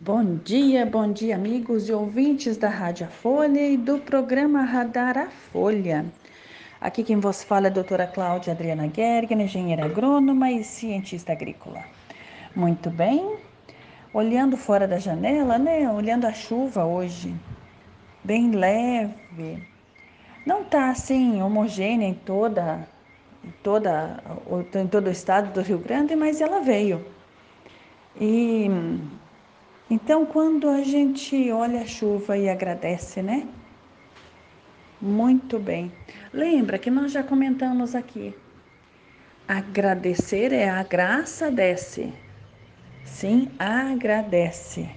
[0.00, 5.28] Bom dia, bom dia, amigos e ouvintes da Rádio Folha e do programa Radar a
[5.28, 6.06] Folha.
[6.80, 11.82] Aqui quem vos fala é a doutora Cláudia Adriana Gergen, engenheira agrônoma e cientista agrícola.
[12.54, 13.38] Muito bem,
[14.14, 15.90] olhando fora da janela, né?
[15.90, 17.34] Olhando a chuva hoje,
[18.22, 19.66] bem leve.
[20.46, 22.86] Não tá assim homogênea em toda,
[23.44, 24.22] em toda,
[24.76, 27.04] em todo o estado do Rio Grande, mas ela veio.
[28.20, 28.70] E
[29.90, 33.48] então, quando a gente olha a chuva e agradece, né?
[35.00, 35.90] Muito bem.
[36.30, 38.34] Lembra que nós já comentamos aqui.
[39.46, 42.12] Agradecer é a graça desce.
[43.02, 44.90] Sim, agradece.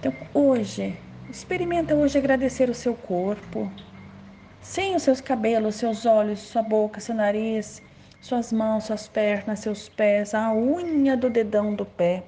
[0.00, 0.98] Então, hoje,
[1.30, 3.70] experimenta hoje agradecer o seu corpo.
[4.60, 7.80] Sim, os seus cabelos, seus olhos, sua boca, seu nariz,
[8.20, 12.24] suas mãos, suas pernas, seus pés, a unha do dedão do pé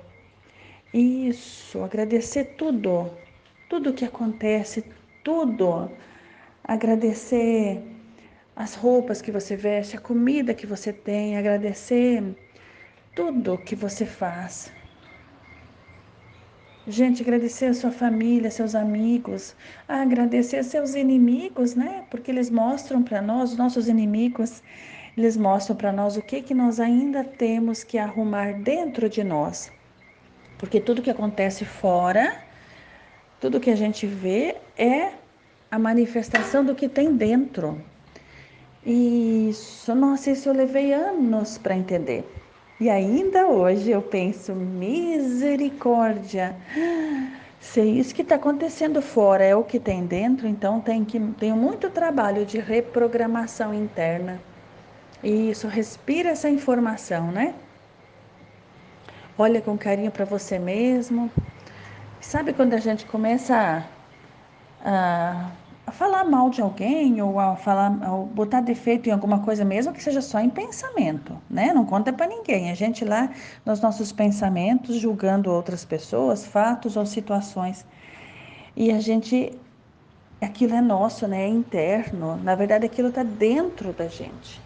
[0.94, 3.10] isso, agradecer tudo,
[3.68, 4.84] tudo que acontece,
[5.24, 5.90] tudo.
[6.62, 7.82] Agradecer
[8.54, 12.22] as roupas que você veste, a comida que você tem, agradecer
[13.12, 14.72] tudo que você faz.
[16.86, 19.56] Gente, agradecer a sua família, seus amigos,
[19.88, 22.04] agradecer seus inimigos, né?
[22.08, 24.62] Porque eles mostram para nós, os nossos inimigos,
[25.16, 29.72] eles mostram para nós o que que nós ainda temos que arrumar dentro de nós.
[30.64, 32.38] Porque tudo que acontece fora,
[33.38, 35.10] tudo que a gente vê é
[35.70, 37.78] a manifestação do que tem dentro.
[38.82, 42.24] E isso, nossa, isso eu levei anos para entender.
[42.80, 46.56] E ainda hoje eu penso, misericórdia.
[47.60, 51.56] Se isso que está acontecendo fora é o que tem dentro, então tem que tenho
[51.56, 54.40] muito trabalho de reprogramação interna.
[55.22, 57.54] E isso respira essa informação, né?
[59.38, 61.30] Olha com carinho para você mesmo.
[62.20, 63.84] Sabe quando a gente começa
[64.84, 65.50] a,
[65.86, 69.92] a, falar mal de alguém ou a falar, ou botar defeito em alguma coisa mesmo
[69.92, 71.72] que seja só em pensamento, né?
[71.72, 72.70] Não conta para ninguém.
[72.70, 73.30] A gente lá
[73.64, 77.84] nos nossos pensamentos julgando outras pessoas, fatos ou situações.
[78.76, 79.52] E a gente
[80.40, 81.44] aquilo é nosso, né?
[81.44, 82.36] É interno.
[82.36, 84.62] Na verdade, aquilo está dentro da gente.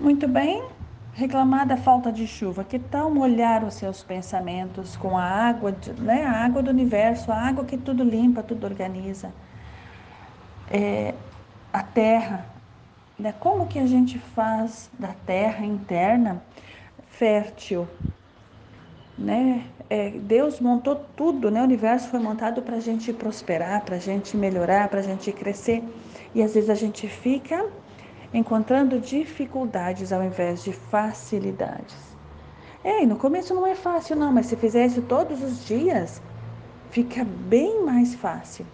[0.00, 0.62] Muito bem,
[1.14, 2.64] reclamar da falta de chuva.
[2.64, 6.24] Que tal molhar os seus pensamentos com a água, né?
[6.24, 9.34] A água do universo, a água que tudo limpa, tudo organiza.
[10.66, 11.14] É,
[11.72, 12.46] a terra,
[13.18, 13.32] né?
[13.32, 16.42] Como que a gente faz da terra interna
[17.06, 17.88] fértil,
[19.16, 19.70] né?
[19.88, 21.60] É, Deus montou tudo, né?
[21.60, 25.32] O universo foi montado para a gente prosperar, para a gente melhorar, para a gente
[25.32, 25.82] crescer.
[26.34, 27.72] E às vezes a gente fica
[28.34, 31.96] encontrando dificuldades ao invés de facilidades.
[32.82, 36.20] É, e no começo não é fácil não, mas se fizer isso todos os dias,
[36.90, 38.66] fica bem mais fácil.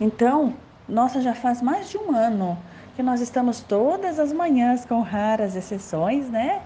[0.00, 0.54] Então,
[0.88, 2.58] nossa, já faz mais de um ano
[2.96, 6.60] que nós estamos todas as manhãs, com raras exceções, né?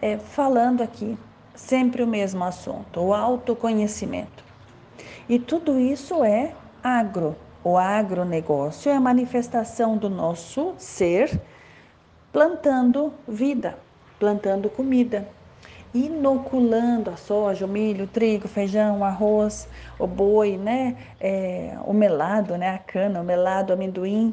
[0.00, 1.18] É, falando aqui
[1.54, 4.44] sempre o mesmo assunto, o autoconhecimento.
[5.28, 6.52] E tudo isso é
[6.82, 7.34] agro,
[7.68, 11.40] o agronegócio é a manifestação do nosso ser
[12.32, 13.76] plantando vida,
[14.20, 15.28] plantando comida,
[15.92, 19.68] inoculando a soja, o milho, o trigo, o feijão, o arroz,
[19.98, 20.96] o boi, né?
[21.20, 22.70] É, o melado, né?
[22.70, 24.32] A cana, o melado, o amendoim,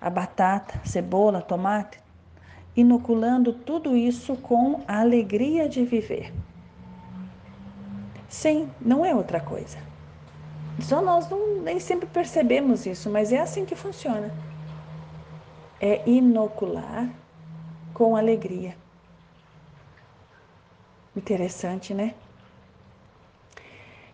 [0.00, 1.98] a batata, a cebola, tomate,
[2.76, 6.32] inoculando tudo isso com a alegria de viver.
[8.28, 9.93] Sim, não é outra coisa.
[10.80, 14.34] Só nós não, nem sempre percebemos isso, mas é assim que funciona.
[15.80, 17.10] É inocular
[17.92, 18.76] com alegria.
[21.16, 22.14] Interessante, né?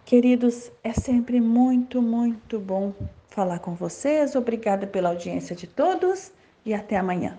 [0.04, 2.92] Queridos, é sempre muito, muito bom
[3.28, 4.34] falar com vocês.
[4.34, 6.32] Obrigada pela audiência de todos
[6.64, 7.38] e até amanhã.